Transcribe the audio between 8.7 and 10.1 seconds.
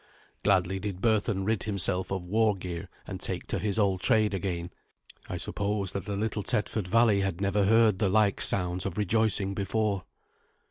of rejoicing before.